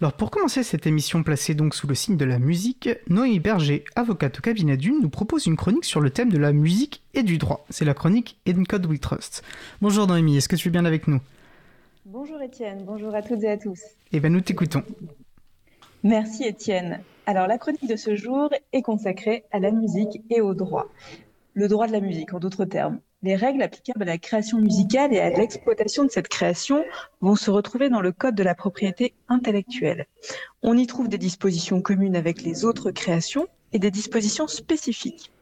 [0.00, 3.84] Alors pour commencer cette émission placée donc sous le signe de la musique, Noémie Berger,
[3.94, 7.22] avocate au cabinet d'une, nous propose une chronique sur le thème de la musique et
[7.22, 7.64] du droit.
[7.70, 9.44] C'est la chronique Code We Trust.
[9.80, 11.20] Bonjour Noémie, est-ce que tu es bien avec nous?
[12.06, 13.80] Bonjour Étienne, bonjour à toutes et à tous.
[14.10, 14.82] Eh bien nous t'écoutons.
[16.02, 17.00] Merci Étienne.
[17.26, 20.88] Alors la chronique de ce jour est consacrée à la musique et au droit.
[21.54, 22.98] Le droit de la musique en d'autres termes.
[23.24, 26.84] Les règles applicables à la création musicale et à l'exploitation de cette création
[27.22, 30.04] vont se retrouver dans le Code de la propriété intellectuelle.
[30.62, 35.32] On y trouve des dispositions communes avec les autres créations et des dispositions spécifiques.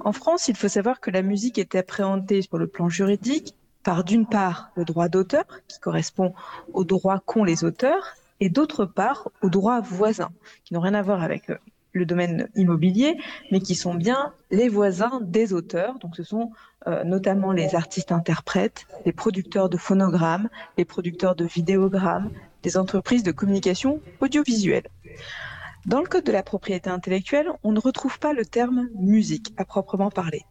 [0.00, 4.04] En France, il faut savoir que la musique est appréhendée sur le plan juridique par
[4.04, 6.32] d'une part le droit d'auteur, qui correspond
[6.72, 10.32] aux droits qu'ont les auteurs, et d'autre part aux droits voisins,
[10.64, 11.58] qui n'ont rien à voir avec euh,
[11.92, 13.16] le domaine immobilier,
[13.50, 15.98] mais qui sont bien les voisins des auteurs.
[15.98, 16.52] Donc ce sont
[16.86, 22.30] euh, notamment les artistes-interprètes, les producteurs de phonogrammes, les producteurs de vidéogrammes,
[22.62, 24.88] des entreprises de communication audiovisuelle.
[25.86, 29.64] Dans le Code de la propriété intellectuelle, on ne retrouve pas le terme musique à
[29.64, 30.44] proprement parler.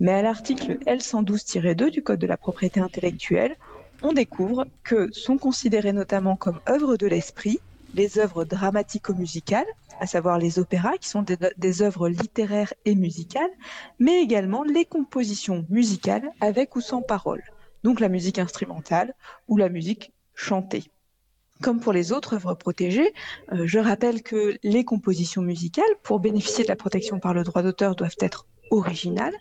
[0.00, 3.56] Mais à l'article L112-2 du Code de la propriété intellectuelle,
[4.02, 7.60] on découvre que sont considérées notamment comme œuvres de l'esprit
[7.94, 9.66] les œuvres dramatico-musicales,
[10.00, 13.50] à savoir les opéras, qui sont des, œuvres littéraires et musicales,
[13.98, 17.44] mais également les compositions musicales avec ou sans paroles,
[17.84, 19.14] donc la musique instrumentale
[19.48, 20.84] ou la musique chantée.
[21.60, 23.12] Comme pour les autres œuvres protégées,
[23.52, 27.62] euh, je rappelle que les compositions musicales, pour bénéficier de la protection par le droit
[27.62, 29.34] d'auteur, doivent être originales.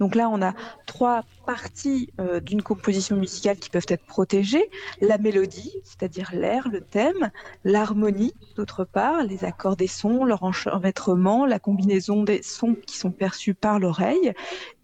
[0.00, 0.54] Donc là, on a
[0.86, 4.70] trois parties euh, d'une composition musicale qui peuvent être protégées.
[5.00, 7.30] La mélodie, c'est-à-dire l'air, le thème,
[7.64, 13.10] l'harmonie, d'autre part, les accords des sons, leur enchevêtrement, la combinaison des sons qui sont
[13.10, 14.32] perçus par l'oreille,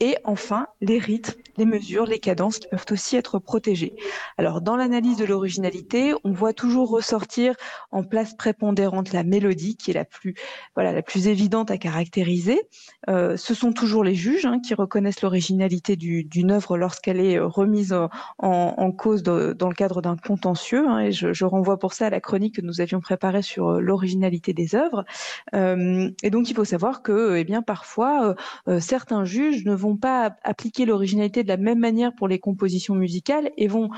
[0.00, 3.94] et enfin les rythmes, les mesures, les cadences peuvent aussi être protégées.
[4.38, 7.54] Alors dans l'analyse de l'originalité, on voit toujours ressortir
[7.92, 10.34] en place prépondérante la mélodie qui est la plus,
[10.74, 12.62] voilà, la plus évidente à caractériser.
[13.08, 17.46] Euh, ce sont toujours les juges hein, qui reconnaissent l'originalité d'une œuvre lorsqu'elle est euh,
[17.46, 17.94] remise
[18.38, 20.86] en, cause dans le cadre d'un contentieux.
[20.88, 23.80] Hein, et je, renvoie pour ça à la chronique que nous avions préparée sur euh,
[23.80, 25.04] l'originalité des œuvres.
[25.52, 28.34] Et donc, il faut savoir que, eh bien, parfois,
[28.80, 33.50] certains juges ne vont pas appliquer l'originalité de la même manière pour les compositions musicales
[33.56, 33.90] et vont,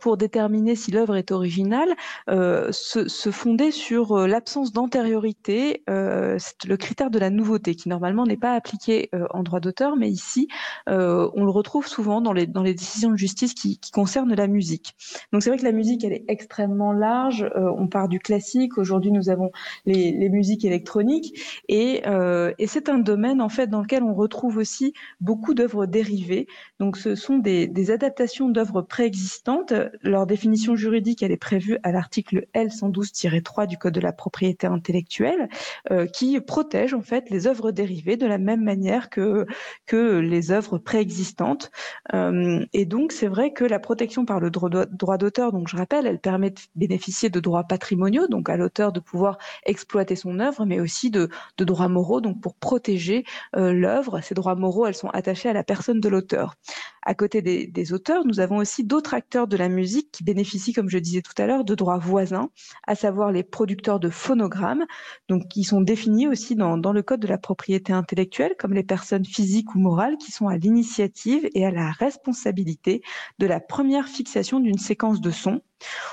[0.00, 1.94] pour déterminer si l'œuvre est originale,
[2.28, 8.54] se, se, fonder sur l'absence d'antériorité, le critère de la nouveauté, qui normalement n'est pas
[8.54, 10.48] appliqué en droit d'auteur, mais ici,
[10.86, 14.46] on le retrouve souvent dans les, dans les décisions de justice qui, qui concernent la
[14.46, 14.94] musique.
[15.32, 17.42] Donc c'est vrai que la musique, elle est extrêmement large.
[17.56, 18.78] Euh, on part du classique.
[18.78, 19.50] Aujourd'hui, nous avons
[19.84, 21.62] les, les musiques électroniques.
[21.68, 25.86] Et, euh, et c'est un domaine, en fait, dans lequel on retrouve aussi beaucoup d'œuvres
[25.86, 26.46] dérivées.
[26.78, 29.72] Donc ce sont des, adaptations d'œuvres préexistantes.
[30.02, 35.48] Leur définition juridique, elle est prévue à l'article L112-3 du Code de la propriété intellectuelle,
[35.90, 39.46] euh, qui protège, en fait, les œuvres dérivées de la même manière que,
[39.86, 41.70] que les œuvres préexistantes.
[42.12, 46.06] Euh, et donc, c'est vrai que la protection par le droit d'auteur, donc je rappelle,
[46.06, 50.66] elle permet de bénéficier de droits patrimoniaux, donc à l'auteur de pouvoir exploiter son œuvre,
[50.66, 53.24] mais aussi de, droits moraux, donc pour protéger
[53.56, 54.20] euh, l'œuvre.
[54.20, 56.56] Ces droits moraux, elles sont attachées à la personne de l'auteur.
[57.02, 60.90] À côté des, auteurs, nous avons aussi d'autres acteurs de la musique qui bénéficient, comme
[60.90, 62.50] je disais tout à l'heure, de droits voisins,
[62.86, 64.86] à savoir les producteurs de phonogrammes,
[65.28, 68.82] donc qui sont définis aussi dans, dans le code de la propriété intellectuelle comme les
[68.82, 73.02] personnes physiques ou morales qui sont à l'initiative et à la responsabilité
[73.38, 75.60] de la première fixation d'une séquence de sons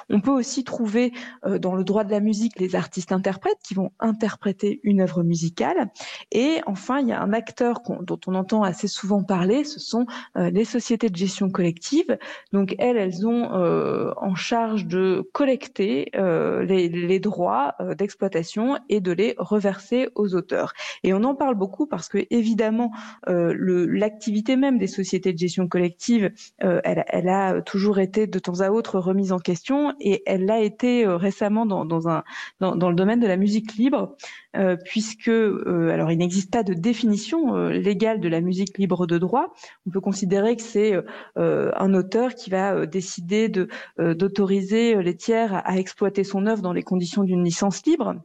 [0.09, 1.13] on peut aussi trouver
[1.45, 5.89] euh, dans le droit de la musique les artistes-interprètes qui vont interpréter une œuvre musicale.
[6.31, 10.05] Et enfin, il y a un acteur dont on entend assez souvent parler, ce sont
[10.37, 12.17] euh, les sociétés de gestion collective.
[12.51, 19.35] Donc elles, elles ont euh, en charge de collecter les, droits d'exploitation et de les
[19.37, 20.73] reverser aux auteurs.
[21.03, 22.91] Et on en parle beaucoup parce que évidemment,
[23.27, 28.69] l'activité même des sociétés de gestion collective, elle, elle a toujours été de temps à
[28.69, 29.62] autre remise en question
[29.99, 34.15] et elle l'a été euh, récemment dans, le domaine de la musique libre,
[34.55, 39.17] euh, puisque euh, alors il n'existe pas de définition légale de la musique libre de
[39.17, 39.53] droit.
[39.87, 40.93] On peut considérer que c'est
[41.35, 43.67] un auteur qui va décider de
[43.97, 48.15] d'autoriser les tiers à, à exploiter son œuvre dans les conditions d'une licence libre.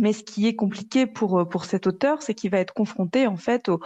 [0.00, 3.36] Mais ce qui est compliqué pour, pour cet auteur, c'est qu'il va être confronté en
[3.36, 3.80] fait au,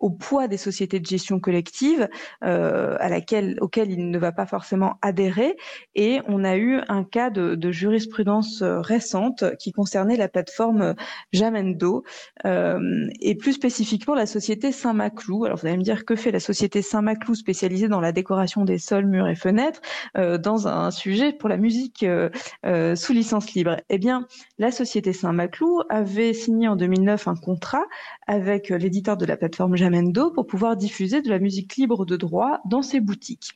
[0.00, 2.08] au, poids des sociétés de gestion collective
[2.44, 5.56] euh, à laquelle, auquel il ne va pas forcément adhérer.
[5.94, 10.94] Et on a eu un cas de, de jurisprudence récente qui concernait la plateforme
[11.32, 12.04] Jamendo
[12.44, 15.44] euh, et plus spécifiquement la société Saint-Maclou.
[15.44, 18.78] Alors vous allez me dire que fait la société Saint-Maclou spécialisée dans la décoration des
[18.78, 19.80] sols, murs et fenêtres
[20.16, 22.30] euh, dans un sujet pour la musique euh,
[22.66, 23.76] euh, sous licence libre?
[23.88, 24.26] Eh bien,
[24.58, 27.84] la société Saint-Maclou avait signé en 2009 un contrat
[28.26, 32.60] avec l'éditeur de la plateforme Jamendo pour pouvoir diffuser de la musique libre de droit
[32.66, 33.52] dans ses boutiques.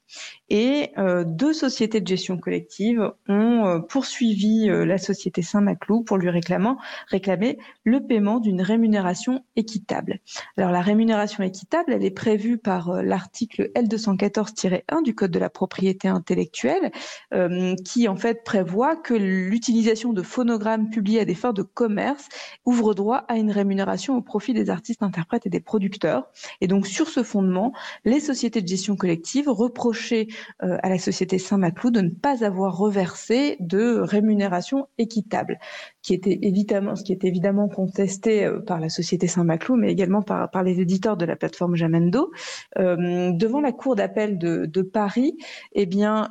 [0.49, 0.93] Et
[1.26, 6.79] deux sociétés de gestion collective ont poursuivi la société Saint-Maclou pour lui réclamant,
[7.09, 10.20] réclamer le paiement d'une rémunération équitable.
[10.56, 16.09] Alors la rémunération équitable, elle est prévue par l'article L214-1 du Code de la propriété
[16.09, 16.93] intellectuelle,
[17.35, 22.28] euh, qui en fait prévoit que l'utilisation de phonogrammes publiés à des fins de commerce
[22.64, 26.31] ouvre droit à une rémunération au profit des artistes, interprètes et des producteurs.
[26.60, 27.72] Et donc sur ce fondement,
[28.05, 30.28] les sociétés de gestion collective reprochaient
[30.62, 35.58] euh, à la société Saint-Maclou de ne pas avoir reversé de rémunération équitable,
[36.02, 40.22] qui était évidemment, ce qui est évidemment contesté euh, par la société Saint-Maclou, mais également
[40.22, 42.31] par, par les éditeurs de la plateforme Jamendo.
[42.78, 45.37] Euh, devant la cour d'appel de, de, Paris,
[45.72, 46.28] eh bien,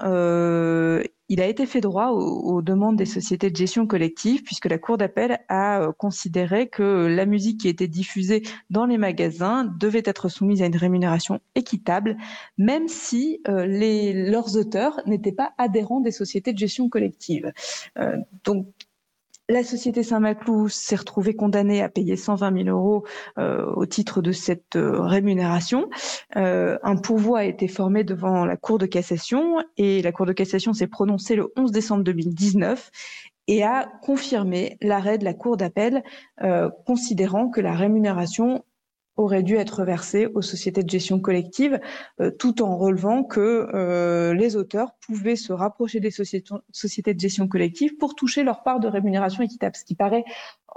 [1.30, 4.98] il a été fait droit aux, demandes des sociétés de gestion collective puisque la Cour
[4.98, 10.30] d'appel a euh, considéré que la musique qui était diffusée dans les magasins devait être
[10.30, 12.18] soumise à une rémunération équitable,
[12.58, 17.52] même si euh, leurs auteurs n'étaient pas adhérents des sociétés de gestion collective.
[17.98, 18.68] Euh, donc
[19.50, 23.06] la société Saint-Maclou s'est retrouvée condamnée à payer 120 000 euros
[23.38, 25.90] euh, au titre de cette euh, rémunération.
[26.36, 30.34] Euh, un pourvoi a été formé devant la Cour de cassation et la Cour de
[30.34, 32.92] cassation s'est prononcée le 11 décembre 2019
[33.48, 36.04] et a confirmé l'arrêt de la Cour d'appel,
[36.86, 38.66] considérant que la rémunération
[39.18, 41.80] aurait dû être versé aux sociétés de gestion collective,
[42.22, 47.48] euh, tout en relevant que euh, les auteurs pouvaient se rapprocher des sociétés de gestion
[47.48, 50.24] collective pour toucher leur part de rémunération équitable, ce qui paraît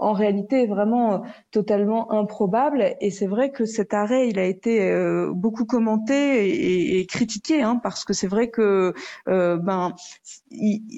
[0.01, 1.19] en réalité vraiment euh,
[1.51, 2.97] totalement improbable.
[3.01, 7.79] Et c'est vrai que cet arrêt, il a été euh, beaucoup commenté et, critiqué, hein,
[7.83, 8.95] parce que c'est vrai que
[9.29, 9.95] euh, ben,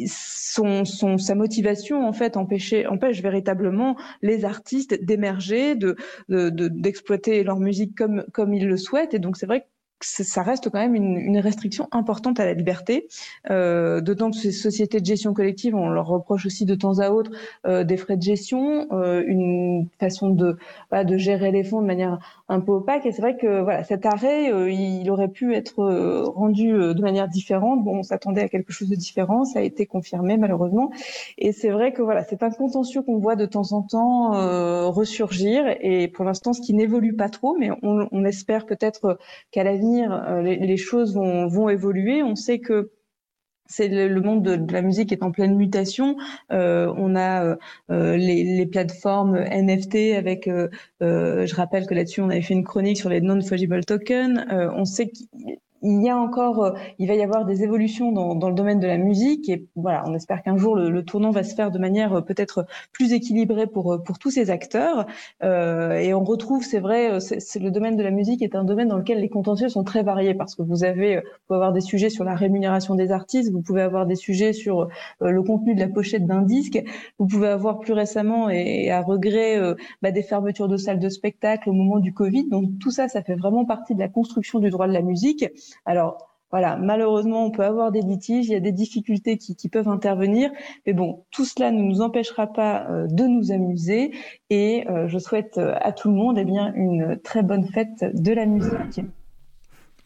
[0.07, 5.97] son, son, sa motivation en fait empêcher, empêche véritablement les artistes d'émerger, de,
[6.29, 9.15] d'exploiter de, leur musique comme comme ils le souhaitent.
[9.15, 9.67] Et donc c'est vrai
[10.03, 13.09] que ça reste quand même une, restriction importante à la liberté,
[13.51, 17.11] euh, d'autant que ces sociétés de gestion collective, on leur reproche aussi de temps à
[17.11, 17.31] autre
[17.67, 20.57] euh, des frais de gestion, euh, une façon de,
[20.93, 22.19] de gérer les fonds de manière
[22.53, 23.07] un peu opaque.
[23.07, 26.95] Et c'est vrai que voilà, cet arrêt, euh, il aurait pu être euh, rendu euh,
[26.95, 27.83] de manière différente.
[27.83, 30.91] Bon, on s'attendait à quelque chose de différent, ça a été confirmé malheureusement.
[31.39, 34.31] Et c'est vrai que voilà, c'est un contentieux qu'on voit de temps en temps
[34.91, 35.65] ressurgir.
[35.81, 39.19] Et pour l'instant, ce qui n'évolue pas trop, mais on, espère peut-être
[39.51, 42.23] qu'à l'avenir, les, les, choses vont, vont évoluer.
[42.23, 42.93] On sait que
[43.73, 46.17] c'est le, monde de, la musique est en pleine mutation.
[46.53, 47.57] Euh, on a euh,
[47.91, 50.49] euh, les, plateformes NFT avec,
[51.01, 54.45] je rappelle que là-dessus on avait fait une chronique sur les non-fungible tokens.
[54.51, 55.27] on sait qu'il
[55.83, 58.81] il y a encore, euh, il va y avoir des évolutions dans, dans, le domaine
[58.81, 61.71] de la musique et voilà, on espère qu'un jour le, le, tournant va se faire
[61.71, 65.07] de manière euh, peut-être plus équilibrée pour euh, pour tous ces acteurs.
[65.43, 68.89] Euh, et on retrouve, c'est vrai, c'est le domaine de la musique est un domaine
[68.89, 71.81] dans lequel les contentieux sont très variés parce que vous avez, vous pouvez avoir des
[71.81, 74.89] sujets sur la rémunération des artistes, vous pouvez avoir des sujets sur
[75.21, 76.83] le contenu de la pochette d'un disque,
[77.19, 79.59] vous pouvez avoir plus récemment et, à regret
[80.03, 82.49] bah, des fermetures de salles de spectacle au moment du Covid.
[82.49, 85.45] Donc tout ça, ça fait vraiment partie de la construction du droit de la musique.
[85.85, 89.89] Alors, voilà, malheureusement, on peut avoir des litiges, il y a des difficultés qui, peuvent
[89.89, 90.51] intervenir,
[90.87, 94.13] mais bon, tout cela ne nous empêchera pas euh, de nous amuser
[94.51, 98.05] et euh, je souhaite euh, à tout le monde eh bien, une très bonne fête
[98.15, 99.01] de la musique.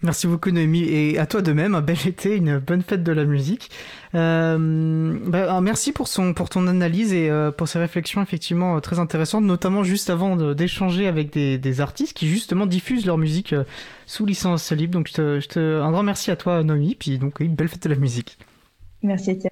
[0.03, 3.13] Merci beaucoup Noémie et à toi de même, un bel été, une bonne fête de
[3.13, 3.71] la musique.
[4.15, 8.81] Euh, bah, merci pour, son, pour ton analyse et euh, pour ces réflexions effectivement euh,
[8.81, 13.55] très intéressantes, notamment juste avant d'échanger avec des, artistes qui justement diffusent leur musique
[14.07, 14.93] sous licence libre.
[14.93, 18.39] Donc un grand merci à toi Noémie, puis donc une belle fête de la musique.
[19.03, 19.51] Merci Étienne.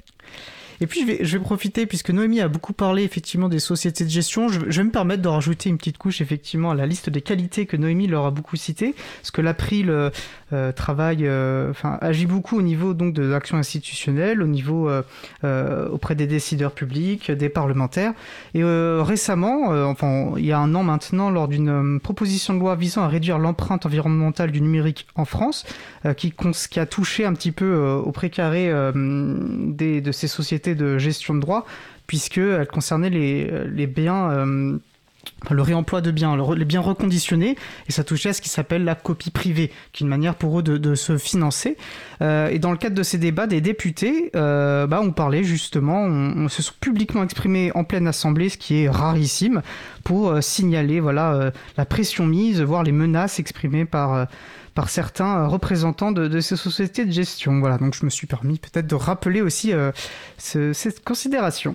[0.80, 4.48] Et puis je vais, profiter, puisque Noémie a beaucoup parlé effectivement des sociétés de gestion,
[4.48, 7.66] je, vais me permettre de rajouter une petite couche effectivement à la liste des qualités
[7.66, 10.10] que Noémie leur a beaucoup citées, parce que l'April euh,
[10.52, 14.90] euh, travaille, euh, enfin agit beaucoup au niveau donc de l'action institutionnelle, au niveau
[15.42, 18.12] auprès des décideurs publics, des parlementaires.
[18.54, 23.02] Et récemment, enfin il y a un an maintenant, lors d'une proposition de loi visant
[23.02, 25.64] à réduire l'empreinte environnementale du numérique en France,
[26.16, 31.34] qui, qui a touché un petit peu au précaré des, de ces sociétés de gestion
[31.34, 31.66] de droits,
[32.06, 34.80] puisqu'elles concernaient les, biens
[35.50, 37.56] le réemploi de biens, les biens reconditionnés,
[37.88, 40.58] et ça touchait à ce qui s'appelle la copie privée, qui est une manière pour
[40.58, 41.76] eux de, se financer.
[42.22, 46.02] Euh, et dans le cadre de ces débats, des députés euh, bah, ont parlé justement,
[46.02, 49.62] on, se sont publiquement exprimés en pleine assemblée, ce qui est rarissime,
[50.04, 54.26] pour euh, signaler voilà la pression mise, voire les menaces exprimées par
[54.74, 57.60] par certains représentants de, ces sociétés de gestion.
[57.60, 59.72] Voilà, donc je me suis permis peut-être de rappeler aussi
[60.36, 61.72] cette considération.